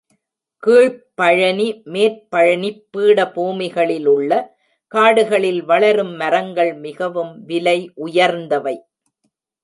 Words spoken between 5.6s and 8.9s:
வளரும் மரங்கள் மிகவும் விலை உயர்ந்தவை.